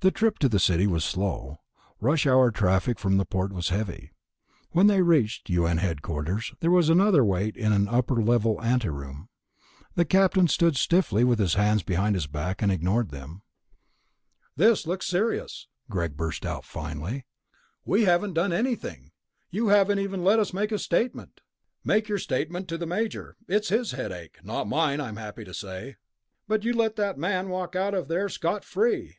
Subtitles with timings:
[0.00, 1.60] The trip into the city was slow;
[1.98, 4.12] rush hour traffic from the port was heavy.
[4.72, 5.78] When they reached U.N.
[5.78, 9.30] headquarters, there was another wait in an upper level ante room.
[9.94, 13.44] The Captain stood stiffly with his hands behind his back and ignored them.
[14.56, 17.24] "Look, this is ridiculous," Greg burst out finally.
[17.86, 19.10] "We haven't done anything.
[19.48, 21.40] You haven't even let us make a statement."
[21.82, 23.36] "Make your statement to the Major.
[23.48, 25.96] It's his headache, not mine, I'm happy to say."
[26.46, 29.16] "But you let that man walk out of there scot free...."